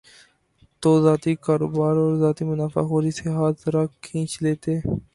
تو 0.81 0.89
ذاتی 1.03 1.33
کاروبار 1.45 1.95
اور 2.03 2.13
ذاتی 2.21 2.43
منافع 2.45 2.81
خوری 2.89 3.11
سے 3.17 3.29
ہاتھ 3.35 3.57
ذرا 3.63 3.83
کھینچ 4.05 4.31
لیتے۔ 4.43 4.73